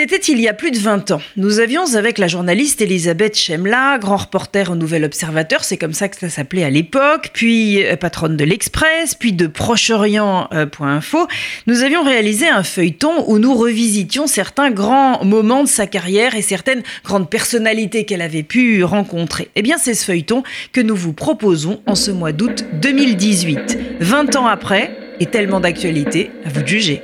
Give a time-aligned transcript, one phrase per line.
[0.00, 1.20] C'était il y a plus de 20 ans.
[1.36, 6.08] Nous avions avec la journaliste Elisabeth Chemla, grand reporter au Nouvel Observateur, c'est comme ça
[6.08, 11.26] que ça s'appelait à l'époque, puis euh, patronne de l'Express, puis de Proche-Orient.info,
[11.66, 16.42] nous avions réalisé un feuilleton où nous revisitions certains grands moments de sa carrière et
[16.42, 19.48] certaines grandes personnalités qu'elle avait pu rencontrer.
[19.56, 23.98] Eh bien, c'est ce feuilleton que nous vous proposons en ce mois d'août 2018.
[23.98, 27.02] 20 ans après, et tellement d'actualité, à vous de juger.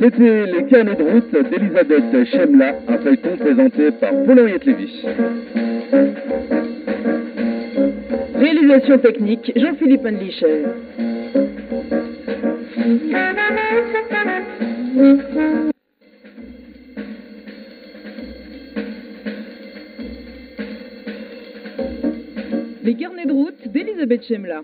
[0.00, 5.04] C'était les carnets de route d'Elisabeth Chemla, un feuilleton présenté par Paul-Henriette Lévy.
[8.36, 10.66] Réalisation technique, Jean-Philippe Andlicher.
[22.84, 24.62] Les carnets de route d'Elisabeth Chemla.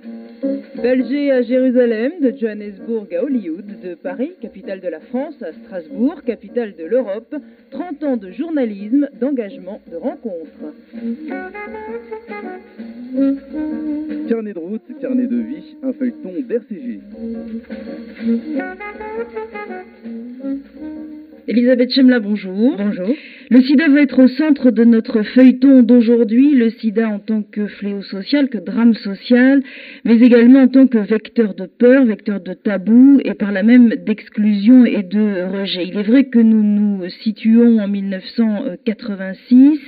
[0.83, 6.23] D'Alger à Jérusalem, de Johannesburg à Hollywood, de Paris, capitale de la France, à Strasbourg,
[6.25, 7.35] capitale de l'Europe,
[7.71, 10.51] 30 ans de journalisme, d'engagement, de rencontres.
[14.29, 17.01] Carnet de route, carnet de vie, un feuilleton d'RCG.
[21.47, 22.77] Elisabeth Chemla, bonjour.
[22.77, 23.15] Bonjour.
[23.51, 27.67] Le sida va être au centre de notre feuilleton d'aujourd'hui, le sida en tant que
[27.67, 29.63] fléau social, que drame social,
[30.05, 33.91] mais également en tant que vecteur de peur, vecteur de tabou et par là même
[34.07, 35.85] d'exclusion et de rejet.
[35.87, 39.79] Il est vrai que nous nous situons en 1986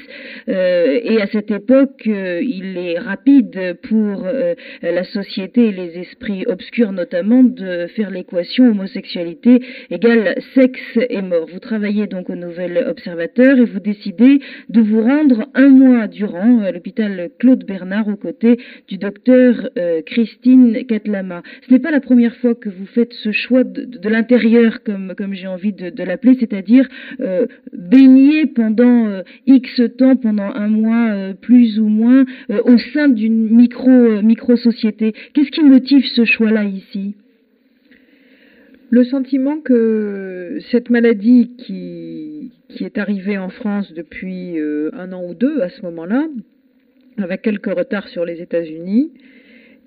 [0.49, 5.99] euh, et à cette époque, euh, il est rapide pour euh, la société et les
[5.99, 11.47] esprits obscurs notamment de faire l'équation homosexualité égale sexe et mort.
[11.51, 16.61] Vous travaillez donc au Nouvel Observateur et vous décidez de vous rendre un mois durant
[16.61, 18.59] à l'hôpital Claude Bernard aux côtés
[18.89, 21.43] du docteur euh, Christine Katlama.
[21.67, 25.47] Ce n'est pas la première fois que vous faites ce choix de, l'intérieur, comme, j'ai
[25.47, 26.89] envie de, l'appeler, c'est-à-dire
[27.21, 33.49] euh, baigner pendant euh, X temps, pendant un mois plus ou moins, au sein d'une
[33.49, 35.15] micro, micro-société.
[35.33, 37.15] Qu'est-ce qui motive ce choix-là ici?
[38.91, 45.25] Le sentiment que cette maladie qui, qui est arrivée en France depuis euh, un an
[45.29, 46.27] ou deux à ce moment-là,
[47.19, 49.13] avec quelques retards sur les États-Unis,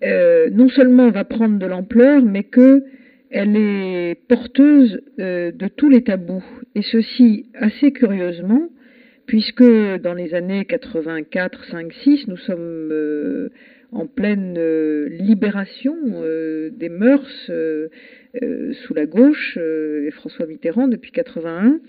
[0.03, 2.83] euh, non seulement va prendre de l'ampleur, mais que
[3.31, 6.43] elle est porteuse euh, de tous les tabous.
[6.73, 8.69] Et ceci assez curieusement,
[9.27, 13.49] puisque dans les années 84, 5, 6, nous sommes
[13.91, 17.87] en pleine euh, libération euh, des mœurs euh,
[18.83, 21.79] sous la gauche et François Mitterrand depuis 81.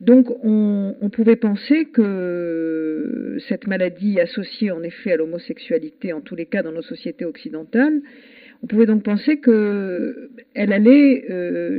[0.00, 6.46] Donc on, pouvait penser que cette maladie associée en effet à l'homosexualité, en tous les
[6.46, 8.00] cas dans nos sociétés occidentales,
[8.62, 11.24] on pouvait donc penser que elle allait,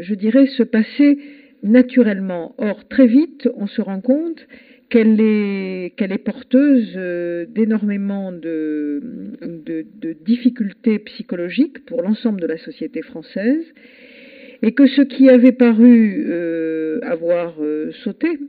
[0.01, 1.19] je dirais, se passer
[1.61, 2.55] naturellement.
[2.57, 4.47] Or, très vite, on se rend compte
[4.95, 9.01] qu'elle est, qu'elle est porteuse euh, d'énormément de,
[9.41, 13.65] de, difficultés psychologiques pour l'ensemble de la société française,
[14.61, 18.39] et que ce qui avait paru euh, avoir euh, sauté,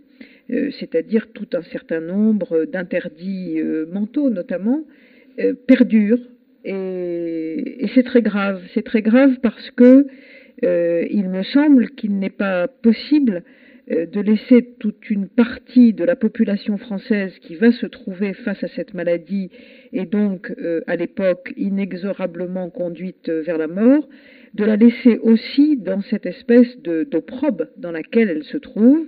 [0.48, 3.58] c'est-à-dire tout un certain nombre d'interdits
[3.92, 4.84] mentaux notamment,
[5.66, 6.20] perdure.
[6.64, 8.62] Et, et c'est très grave.
[8.72, 10.06] C'est très grave parce que
[10.62, 13.42] il me semble qu'il n'est pas possible
[13.88, 18.69] de laisser toute une partie de la population française qui va se trouver face à
[18.69, 19.50] cette maladie
[19.92, 24.08] et donc euh, à l'époque inexorablement conduite euh, vers la mort,
[24.54, 29.06] de la laisser aussi dans cette espèce de, d'opprobre dans laquelle elle se trouve.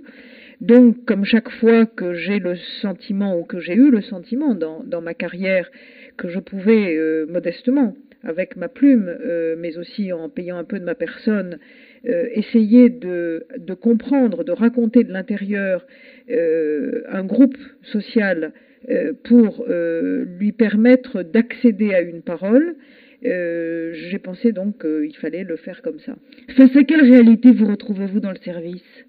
[0.61, 5.01] Donc, comme chaque fois que j'ai le sentiment, ou que j'ai eu le sentiment dans,
[5.01, 5.69] ma carrière,
[6.17, 10.79] que je pouvais euh, modestement, avec ma plume, euh, mais aussi en payant un peu
[10.79, 13.45] de ma personne, euh, essayer de,
[13.81, 15.85] comprendre, de raconter de l'intérieur
[16.29, 18.53] euh, un groupe social
[18.89, 22.75] euh, pour euh, lui permettre d'accéder à une parole,
[23.25, 26.15] euh, j'ai pensé donc qu'il fallait le faire comme ça.
[26.55, 29.05] Face à quelle réalité vous retrouvez-vous dans le service?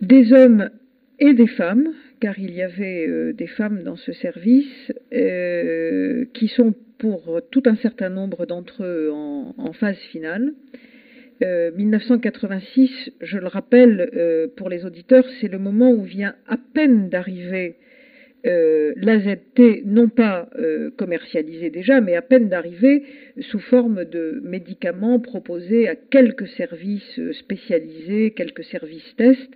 [0.00, 0.70] Des hommes
[1.18, 6.48] et des femmes, car il y avait euh, des femmes dans ce service, euh, qui
[6.48, 10.54] sont pour tout un certain nombre d'entre eux en, phase finale.
[11.42, 16.56] Euh, 1986, je le rappelle euh, pour les auditeurs, c'est le moment où vient à
[16.56, 17.76] peine d'arriver
[18.46, 23.02] euh, l'AZT, non pas euh, commercialisé déjà, mais à peine d'arriver
[23.40, 29.52] sous forme de médicaments proposés à quelques services euh, spécialisés, quelques services tests.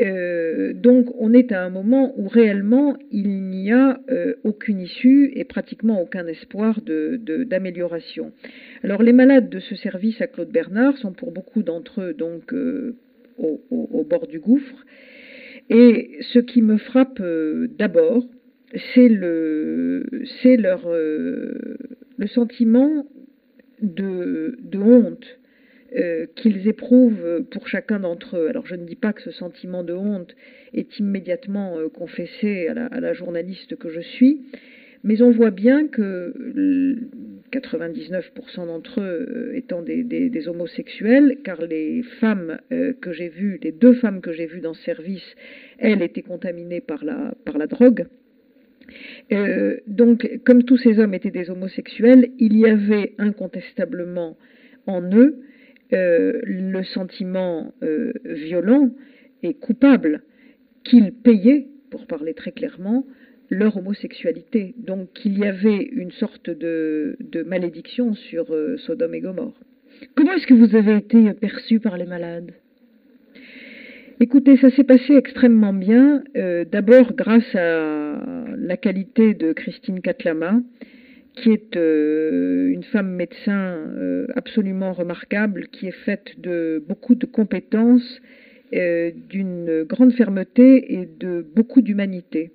[0.00, 5.30] Euh, donc on est à un moment où réellement il n'y a euh, aucune issue
[5.34, 8.32] et pratiquement aucun espoir d'amélioration.
[8.82, 12.54] Alors les malades de ce service à Claude Bernard sont pour beaucoup d'entre eux donc
[12.54, 12.96] euh,
[13.38, 14.84] au, bord du gouffre.
[15.68, 17.22] Et ce qui me frappe
[17.78, 18.24] d'abord,
[18.94, 20.04] c'est le,
[20.44, 23.06] leur le sentiment
[23.80, 25.39] de honte
[25.96, 28.46] euh, qu'ils éprouvent pour chacun d'entre eux.
[28.48, 30.36] Alors je ne dis pas que ce sentiment de honte
[30.72, 34.42] est immédiatement euh, confessé à la, journaliste que je suis,
[35.02, 36.32] mais on voit bien que
[37.50, 42.58] 99% d'entre eux euh, étant des, homosexuels, car les femmes
[43.00, 45.34] que j'ai vues, les deux femmes que j'ai vues dans ce service,
[45.78, 48.06] elles étaient contaminées par la, par la drogue.
[49.88, 54.36] donc, comme tous ces hommes étaient des homosexuels, il y avait incontestablement
[54.86, 55.40] en eux
[55.92, 58.90] euh, le sentiment euh, violent
[59.42, 60.22] et coupable
[60.84, 63.04] qu'ils payaient, pour parler très clairement,
[63.48, 64.74] leur homosexualité.
[64.78, 67.16] Donc qu'il y avait une sorte de,
[67.46, 69.58] malédiction sur euh, Sodome et Gomorre.
[70.14, 72.52] Comment est-ce que vous avez été perçu par les malades?
[74.20, 76.22] Écoutez, ça s'est passé extrêmement bien.
[76.70, 78.22] D'abord grâce à
[78.56, 80.60] la qualité de Christine Catlama,
[81.36, 87.26] qui est euh, une femme médecin euh, absolument remarquable, qui est faite de beaucoup de
[87.26, 88.20] compétences,
[88.72, 92.52] euh, d'une grande fermeté et de beaucoup d'humanité.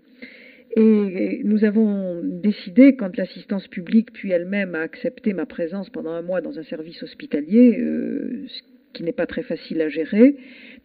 [0.77, 6.21] Et nous avons décidé, quand l'assistance publique puis elle-même a accepté ma présence pendant un
[6.21, 7.81] mois dans un service hospitalier,
[8.95, 10.35] qui n'est pas très facile à gérer,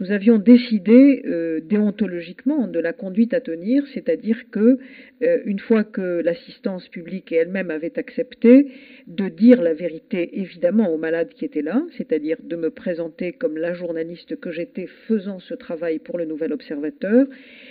[0.01, 4.79] nous avions décidé euh, déontologiquement de la conduite à tenir, c'est-à-dire que
[5.23, 8.69] euh, une fois que l'assistance publique elle-même avait accepté
[9.07, 13.57] de dire la vérité évidemment aux malades qui étaient là, c'est-à-dire de me présenter comme
[13.57, 17.27] la journaliste que j'étais faisant ce travail pour le Nouvel Observateur,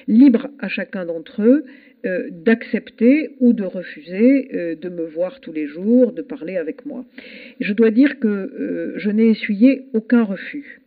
[0.08, 1.66] libre à chacun d'entre eux
[2.06, 6.86] euh, d'accepter ou de refuser euh, de me voir tous les jours, de parler avec
[6.86, 7.04] moi.
[7.60, 10.80] je dois dire que euh, je n'ai essuyé aucun refus.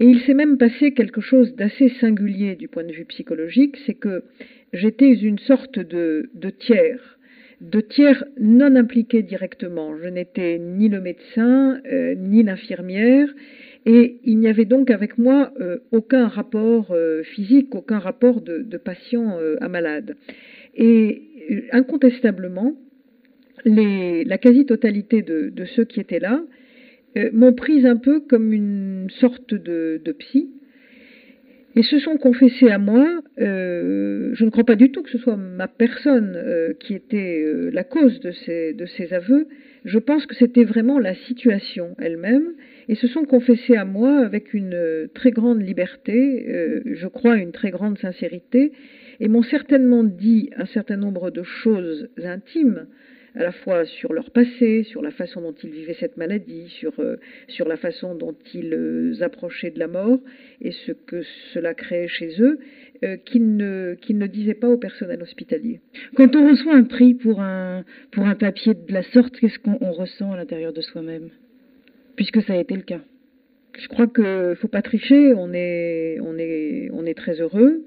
[0.00, 3.92] Et il s'est même passé quelque chose d'assez singulier du point de vue psychologique, c'est
[3.92, 4.22] que
[4.72, 7.18] j'étais une sorte de, de tiers,
[7.60, 9.98] de tiers non impliqué directement.
[10.02, 11.78] Je n'étais ni le médecin,
[12.16, 13.28] ni l'infirmière,
[13.88, 18.76] et il n'y avait donc avec moi euh, aucun rapport euh, physique, aucun rapport de,
[18.76, 20.14] patient euh, à malade.
[20.76, 21.22] Et
[21.72, 22.74] incontestablement,
[23.64, 26.42] la quasi-totalité de, ceux qui étaient là
[27.32, 30.50] m'ont prise un peu comme une sorte de, psy.
[31.74, 35.36] Et se sont confessés à moi, je ne crois pas du tout que ce soit
[35.36, 36.38] ma personne
[36.80, 39.48] qui était la cause de ces aveux,
[39.86, 42.52] je pense que c'était vraiment la situation elle-même
[42.88, 47.36] et se sont confessés à moi avec une euh, très grande liberté, euh, je crois
[47.36, 48.72] une très grande sincérité,
[49.20, 52.86] et m'ont certainement dit un certain nombre de choses intimes,
[53.34, 56.98] à la fois sur leur passé, sur la façon dont ils vivaient cette maladie, sur,
[56.98, 60.18] euh, sur la façon dont ils approchaient de la mort
[60.62, 62.58] et ce que cela créait chez eux,
[63.26, 65.80] qu'ils ne, ne disaient pas au personnel hospitalier.
[66.16, 69.92] Quand on reçoit un prix pour un, pour un papier de la sorte, qu'est-ce qu'on
[69.92, 71.30] ressent à l'intérieur de soi-même?
[72.18, 73.00] Puisque ça a été le cas.
[73.78, 77.84] Je crois qu'il ne faut pas tricher, on est, on est, on est très heureux.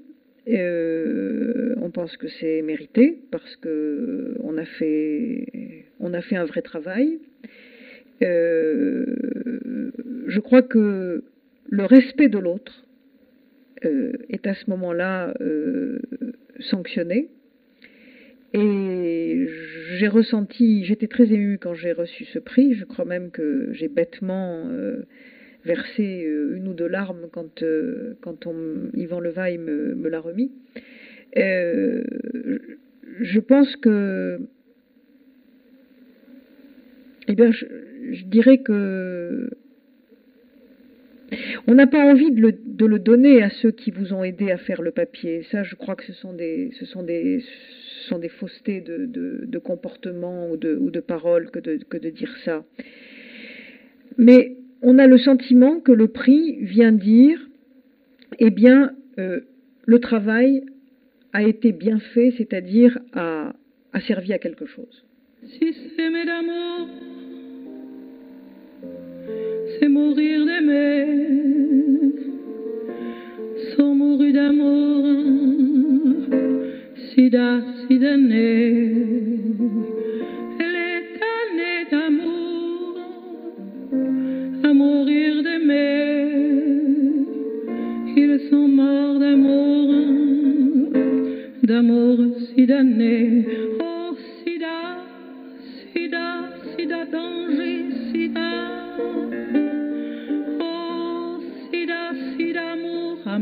[0.48, 6.46] Euh, on pense que c'est mérité parce que on a fait, on a fait un
[6.46, 7.18] vrai travail.
[8.22, 9.04] Euh,
[10.28, 11.24] je crois que
[11.68, 12.86] le respect de l'autre
[13.84, 15.34] euh, est à ce moment-là
[16.70, 17.28] sanctionné.
[18.54, 19.46] Et
[19.96, 22.74] j'ai ressenti, j'étais très émue quand j'ai reçu ce prix.
[22.74, 25.06] Je crois même que j'ai bêtement euh,
[25.64, 28.46] versé euh, une ou deux larmes quand, euh, quand
[28.94, 30.52] Yvan Levaille me, me l'a remis.
[31.34, 32.00] je
[33.40, 34.40] pense que,
[37.28, 37.64] eh bien, je,
[38.26, 39.48] dirais que
[41.66, 44.50] on n'a pas envie de le, de le, donner à ceux qui vous ont aidé
[44.50, 45.46] à faire le papier.
[45.50, 47.42] Ça, je crois que ce sont des, ce sont des,
[48.08, 52.64] sont des faussetés de, comportement ou de, ou de paroles que de, dire ça.
[54.18, 57.38] Mais on a le sentiment que le prix vient dire,
[58.38, 59.40] eh bien, euh,
[59.86, 60.64] le travail
[61.32, 63.52] a été bien fait, c'est-à-dire a,
[64.06, 65.04] servi à quelque chose.
[65.44, 66.88] Si c'est d'amour,
[69.78, 71.06] c'est mourir d'aimer,
[73.76, 75.41] sans mourir d'amour
[77.14, 78.94] sida, sidané.
[80.58, 82.96] Elle est tannée d'amour,
[84.64, 86.28] à mourir d'aimer.
[88.16, 89.88] Ils sont morts d'amour.
[91.62, 92.18] d'amour,
[92.54, 93.46] si d'années.
[93.80, 94.78] Oh, sida,
[95.92, 96.26] sida,
[96.76, 97.78] sida, danger,
[98.10, 98.50] sida.
[100.60, 101.40] Oh,
[101.70, 102.02] sida,
[102.36, 103.38] sida, amour, à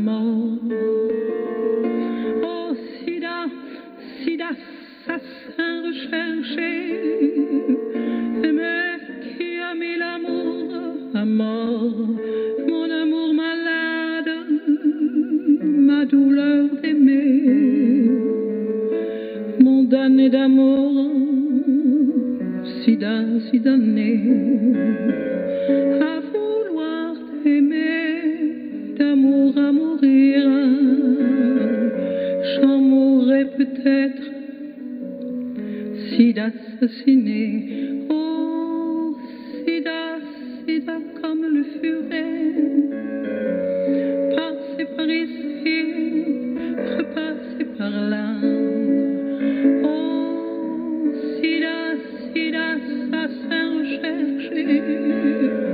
[36.83, 36.87] Oh,
[39.63, 40.17] sida,
[40.65, 42.55] sida comme le furet.
[44.35, 45.77] Passez par ici,
[46.97, 48.25] repassez par là.
[49.83, 51.77] Oh, sida,
[52.33, 52.65] sida,
[53.11, 55.70] assassin recherché.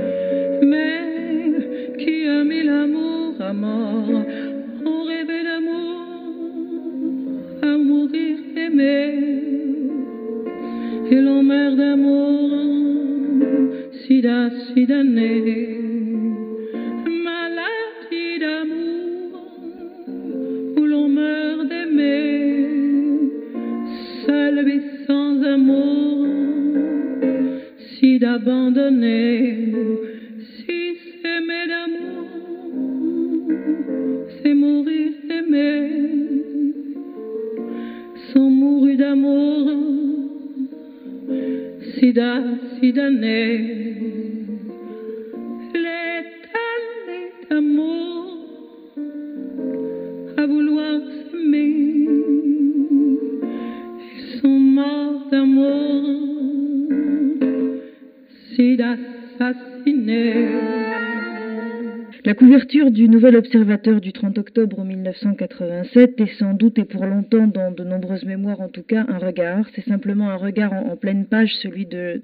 [62.28, 67.46] La couverture du Nouvel Observateur du 30 octobre 1987 est sans doute et pour longtemps,
[67.46, 69.66] dans de nombreuses mémoires en tout cas, un regard.
[69.74, 72.20] C'est simplement un regard en, pleine page, celui de,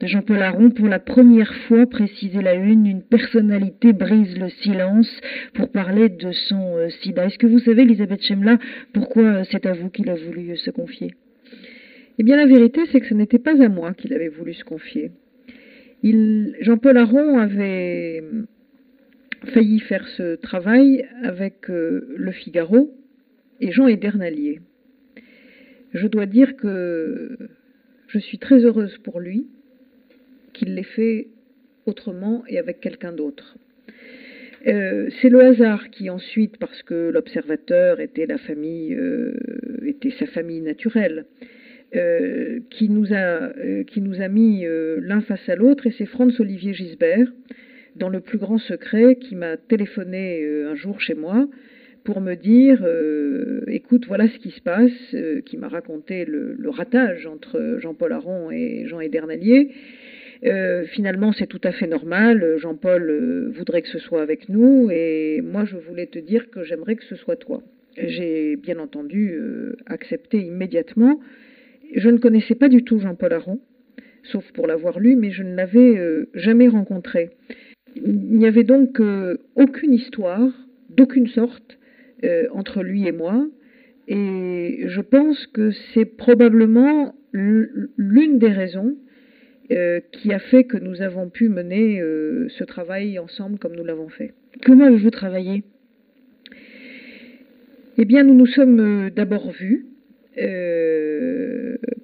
[0.00, 0.70] Jean-Paul Aron.
[0.70, 5.20] Pour la première fois, précisait la une, une personnalité brise le silence
[5.52, 7.26] pour parler de son euh, sida.
[7.26, 8.56] Est-ce que vous savez, Elisabeth Chemla,
[8.94, 11.10] pourquoi euh, c'est à vous qu'il a voulu euh, se confier?
[12.18, 14.64] Eh bien, la vérité, c'est que ce n'était pas à moi qu'il avait voulu se
[14.64, 15.10] confier.
[16.02, 18.22] Jean-Paul Aron avait
[19.44, 22.92] failli faire ce travail avec euh, Le Figaro
[23.60, 24.60] et Jean Edernalier.
[25.94, 27.36] Je dois dire que
[28.08, 29.46] je suis très heureuse pour lui
[30.52, 31.28] qu'il l'ait fait
[31.86, 33.56] autrement et avec quelqu'un d'autre.
[34.66, 39.34] Euh, c'est le hasard qui ensuite, parce que l'observateur était la famille, euh,
[40.18, 41.26] sa famille naturelle,
[42.70, 47.28] qui nous a, mis l'un face à l'autre, et c'est Franz Olivier Gisbert,
[47.96, 51.48] dans le plus grand secret, qui m'a téléphoné euh, un jour chez moi
[52.04, 56.56] pour me dire, euh, écoute, voilà ce qui se passe, euh, qui m'a raconté le,
[56.68, 59.70] ratage entre Jean-Paul Aron et Jean Edernalier.
[60.92, 62.58] Finalement, c'est tout à fait normal.
[62.58, 66.94] Jean-Paul voudrait que ce soit avec nous et moi, je voulais te dire que j'aimerais
[66.94, 67.62] que ce soit toi.
[67.96, 69.40] J'ai bien entendu
[69.86, 71.18] accepté immédiatement.
[71.94, 73.60] Je ne connaissais pas du tout Jean-Paul Aron,
[74.24, 75.98] sauf pour l'avoir lu, mais je ne l'avais
[76.34, 77.30] jamais rencontré.
[78.04, 80.52] Il n'y avait donc euh, aucune histoire,
[80.90, 81.78] d'aucune sorte,
[82.24, 83.46] euh, entre lui et moi.
[84.08, 88.96] Et je pense que c'est probablement l'une des raisons
[89.70, 92.00] euh, qui a fait que nous avons pu mener
[92.48, 94.32] ce travail ensemble comme nous l'avons fait.
[94.64, 95.64] Comment avez-vous travaillé
[97.98, 99.86] Eh bien, nous nous sommes d'abord vus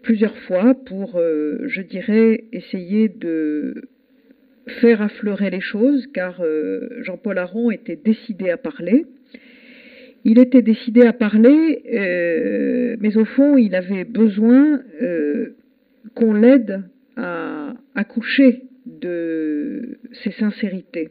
[0.03, 3.89] plusieurs fois pour, je dirais, essayer de
[4.67, 9.07] faire affleurer les choses, car euh, Jean-Paul Aron était décidé à parler.
[10.25, 15.57] Il était décidé à parler, euh, mais au fond, il avait besoin euh,
[16.15, 16.83] qu'on l'aide
[17.17, 21.11] à accoucher de ses sincérités.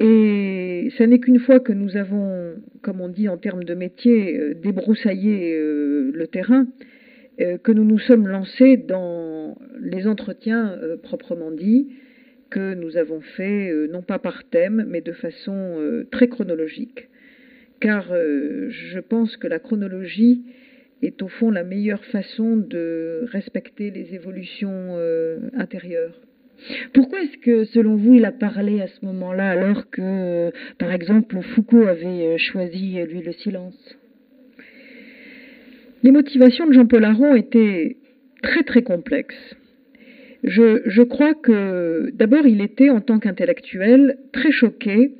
[0.00, 4.54] Et ça n'est qu'une fois que nous avons, comme on dit en termes de métier,
[4.54, 6.68] débroussaillé le terrain,
[7.36, 11.88] que nous nous sommes lancés dans les entretiens proprement dits,
[12.50, 17.08] que nous avons fait euh, non pas par thème, mais de façon euh, très chronologique.
[17.80, 20.42] Car euh, je pense que la chronologie
[21.02, 24.96] est au fond la meilleure façon de respecter les évolutions
[25.56, 26.20] intérieures.
[26.92, 31.40] Pourquoi est-ce que, selon vous, il a parlé à ce moment-là, alors que, par exemple,
[31.54, 33.96] Foucault avait choisi, lui, le silence?
[36.02, 37.96] Les motivations de Jean-Paul Aron étaient
[38.42, 39.54] très très complexes.
[40.44, 45.12] Je, crois que d'abord il était en tant qu'intellectuel très choqué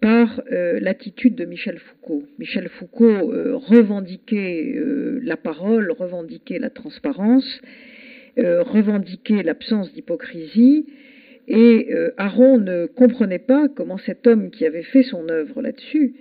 [0.00, 2.24] par euh, l'attitude de Michel Foucault.
[2.38, 7.60] Michel Foucault euh, revendiquait euh, la parole, revendiquait la transparence,
[8.36, 10.86] revendiquait l'absence d'hypocrisie,
[11.46, 16.14] et Aron ne comprenait pas comment cet homme qui avait fait son œuvre là-dessus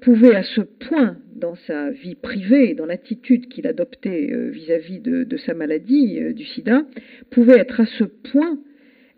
[0.00, 5.54] pouvait à ce point, dans sa vie privée, dans l'attitude qu'il adoptait vis-à-vis de, sa
[5.54, 6.82] maladie du sida,
[7.30, 8.58] pouvait être à ce point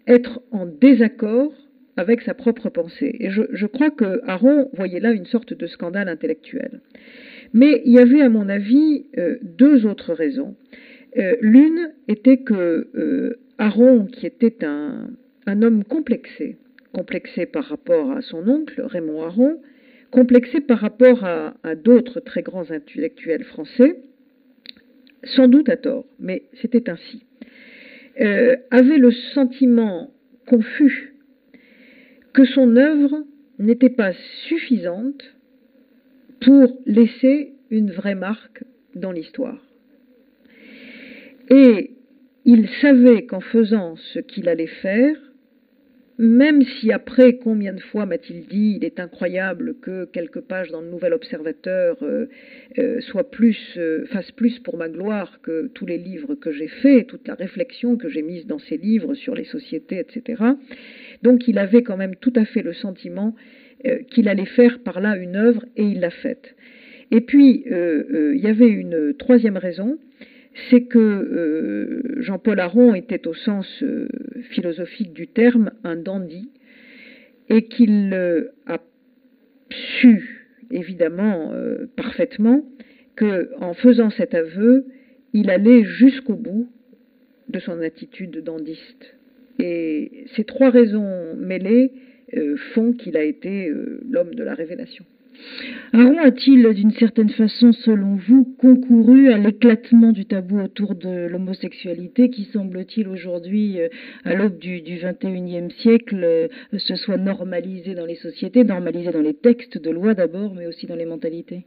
[0.06, 1.52] être en désaccord
[1.96, 3.14] avec sa propre pensée.
[3.18, 6.80] Et je, crois que Aaron voyait là une sorte de scandale intellectuel.
[7.52, 10.54] Mais il y avait, à mon avis, euh, deux autres raisons.
[11.16, 15.08] Euh, l'une était que euh, Aaron, qui était un,
[15.46, 16.56] homme complexé,
[16.92, 19.60] complexé par rapport à son oncle, Raymond Aron,
[20.10, 23.96] complexé par rapport à, d'autres très grands intellectuels français,
[25.24, 27.24] sans doute à tort, mais c'était ainsi,
[28.16, 30.10] avait le sentiment
[30.46, 31.14] confus
[32.32, 33.24] que son œuvre
[33.58, 34.12] n'était pas
[34.48, 35.22] suffisante
[36.40, 39.60] pour laisser une vraie marque dans l'histoire.
[41.50, 41.90] Et
[42.44, 45.16] il savait qu'en faisant ce qu'il allait faire,
[46.18, 50.80] même si après, combien de fois m'a-t-il dit, il est incroyable que quelques pages dans
[50.80, 52.26] le Nouvel Observateur euh,
[52.78, 56.68] euh, soient plus, euh, fassent plus pour ma gloire que tous les livres que j'ai
[56.68, 60.42] faits, toute la réflexion que j'ai mise dans ces livres sur les sociétés, etc.
[61.22, 63.34] Donc il avait quand même tout à fait le sentiment
[63.86, 66.56] euh, qu'il allait faire par là une œuvre et il l'a faite.
[67.12, 69.98] Et puis euh, euh, il y avait une troisième raison,
[70.68, 73.84] c'est que Jean-Paul Aron était au sens
[74.50, 76.50] philosophique du terme un dandy
[77.48, 78.12] et qu'il
[78.66, 78.78] a
[79.70, 81.52] su évidemment
[81.96, 82.62] parfaitement
[83.16, 84.86] que en faisant cet aveu,
[85.32, 86.68] il allait jusqu'au bout
[87.48, 89.16] de son attitude dandiste.
[89.58, 91.92] Et ces trois raisons mêlées
[92.36, 95.04] euh, font qu'il a été euh, l'homme de la révélation.
[95.92, 102.30] Aaron a-t-il, d'une certaine façon, selon vous, concouru à l'éclatement du tabou autour de l'homosexualité
[102.30, 103.88] qui, semble-t-il, aujourd'hui, euh,
[104.24, 109.34] à l'aube du, du 21e siècle, se soit normalisé dans les sociétés, normalisé dans les
[109.34, 111.64] textes de loi d'abord, mais aussi dans les mentalités?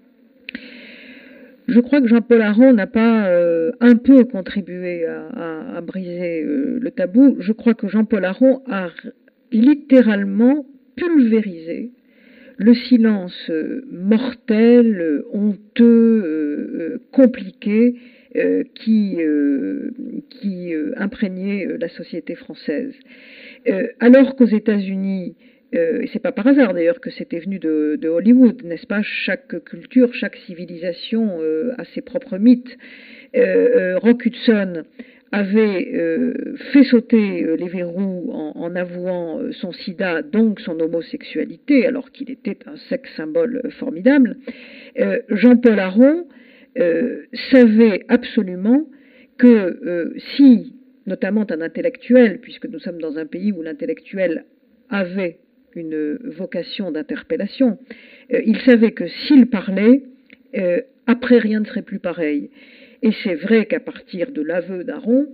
[1.67, 6.91] Je crois que Jean-Paul Aron n'a pas euh, un peu contribué à, briser euh, le
[6.91, 7.38] tabou.
[7.39, 8.89] Je crois que Jean-Paul Aron a
[9.51, 11.91] littéralement pulvérisé
[12.62, 17.95] le silence euh, mortel, honteux, compliqué
[18.76, 19.17] qui,
[20.95, 22.93] imprégnait la société française.
[24.00, 25.36] alors qu'aux États-Unis,
[25.74, 29.63] euh, et c'est pas par hasard d'ailleurs que c'était venu de, Hollywood, n'est-ce pas Chaque
[29.63, 32.78] culture, chaque civilisation euh, a ses propres mythes.
[33.36, 34.84] Euh, Rock Hudson
[35.32, 35.91] avait
[36.74, 42.76] fait sauter les verrous en, avouant son sida, donc son homosexualité, alors qu'il était un
[42.89, 44.38] sexe symbole formidable.
[45.30, 46.28] Jean-Paul Aron
[47.52, 48.88] savait absolument
[49.38, 50.76] que si,
[51.08, 54.46] notamment un intellectuel, puisque nous sommes dans un pays où l'intellectuel
[54.89, 55.39] avait
[55.76, 57.78] une vocation d'interpellation.
[58.34, 60.04] Euh, il savait que s'il parlait,
[60.58, 62.50] euh, après rien ne serait plus pareil.
[63.01, 65.27] Et c'est vrai qu'à partir de l'aveu d'Aaron,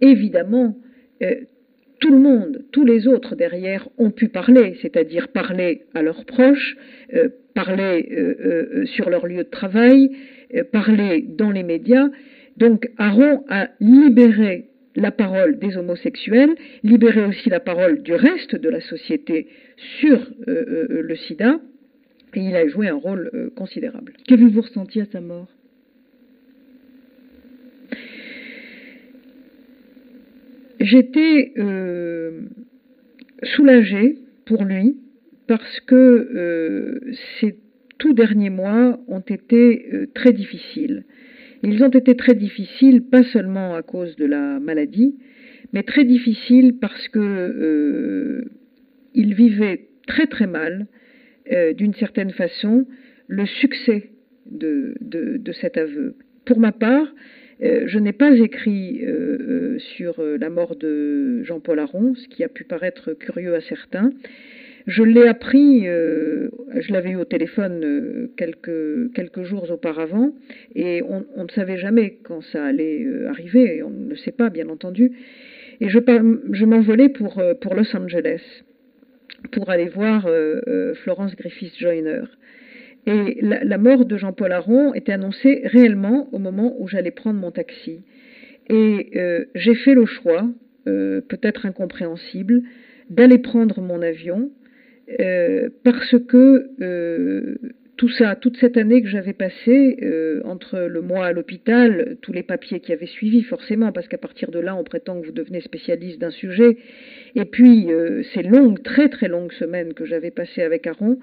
[0.00, 0.76] évidemment,
[1.22, 1.34] euh,
[2.00, 6.76] tout le monde, tous les autres derrière ont pu parler, c'est-à-dire parler à leurs proches,
[7.54, 10.10] parler sur leur lieu de travail,
[10.72, 12.08] parler dans les médias.
[12.58, 18.68] Donc Aaron a libéré la parole des homosexuels, libérer aussi la parole du reste de
[18.68, 19.48] la société
[20.00, 21.60] sur euh, euh, le sida,
[22.34, 24.14] et il a joué un rôle euh, considérable.
[24.26, 25.48] Qu'avez-vous ressenti à sa mort?
[30.84, 31.52] J'étais
[33.42, 34.96] soulagée pour lui
[35.46, 37.00] parce que
[37.40, 37.56] ces
[37.98, 41.04] tout derniers mois ont été très difficiles.
[41.66, 45.14] Ils ont été très difficiles, pas seulement à cause de la maladie,
[45.72, 48.44] mais très difficiles parce que euh,
[49.14, 50.86] il vivait très très mal,
[51.50, 52.86] euh, d'une certaine façon,
[53.28, 54.10] le succès
[54.50, 54.94] de,
[55.60, 56.16] cet aveu.
[56.44, 57.43] Pour ma part, euh,
[57.86, 59.02] je n'ai pas écrit
[59.96, 64.10] sur la mort de Jean-Paul Aron, ce qui a pu paraître curieux à certains.
[64.86, 70.32] Je l'ai appris, euh, je l'avais eu au téléphone euh, quelques, jours auparavant,
[70.74, 74.32] et on, ne savait jamais quand ça allait euh, arriver, et on ne le sait
[74.32, 75.12] pas, bien entendu.
[75.80, 75.98] Et je,
[76.52, 78.42] je m'envolais pour, pour Los Angeles,
[79.52, 80.28] pour aller voir
[81.02, 82.22] Florence Griffith Joyner.
[83.06, 87.50] Et la, mort de Jean-Paul Aron était annoncée réellement au moment où j'allais prendre mon
[87.50, 88.00] taxi.
[88.68, 90.48] Et euh, j'ai fait le choix,
[90.86, 92.62] euh, peut-être incompréhensible,
[93.10, 94.50] d'aller prendre mon avion
[95.20, 97.58] euh, parce que
[97.96, 102.32] tout ça, toute cette année que j'avais passée euh, entre le mois à l'hôpital, tous
[102.32, 105.32] les papiers qui avaient suivi forcément, parce qu'à partir de là, on prétend que vous
[105.32, 106.76] devenez spécialiste d'un sujet,
[107.36, 111.18] et puis euh, ces longues, très très longues semaines que j'avais passées avec Aaron,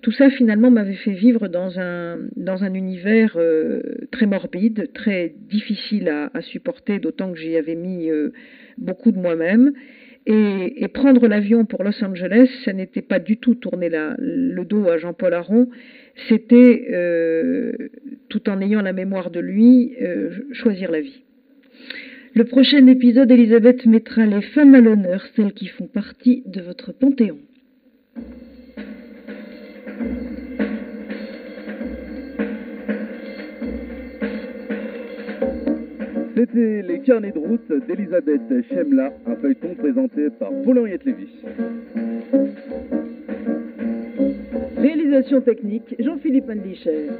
[0.00, 5.34] tout ça finalement m'avait fait vivre dans un, dans un univers euh, très morbide, très
[5.50, 8.08] difficile à, à supporter, d'autant que j'y avais mis
[8.78, 9.72] beaucoup de moi-même.
[10.26, 14.96] Et, prendre l'avion pour Los Angeles, ça n'était pas du tout tourner le dos à
[14.96, 15.68] Jean-Paul Aron,
[16.28, 17.72] c'était, euh,
[18.28, 21.22] tout en ayant la mémoire de lui, euh, choisir la vie.
[22.34, 26.92] Le prochain épisode, Elisabeth mettra les femmes à l'honneur, celles qui font partie de votre
[26.92, 27.38] panthéon.
[36.36, 41.02] C'était les carnets de route d'Elisabeth Chemla, un feuilleton présenté par Paul-Henriette.
[44.76, 47.10] Réalisation technique, Jean-Philippe Andlicher.